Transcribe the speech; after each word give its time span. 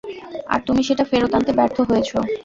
আর 0.47 0.59
তুমি 0.67 0.81
সেটা 0.87 1.03
ফেরত 1.11 1.31
আনতে 1.37 1.51
ব্যর্থ 1.57 1.77
হয়েছ। 1.89 2.09